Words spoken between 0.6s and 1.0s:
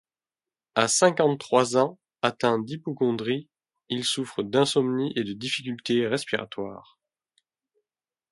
À